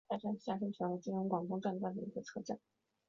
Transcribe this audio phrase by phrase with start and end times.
[0.09, 2.57] 该站是厦深铁路进入广东段第一个车站。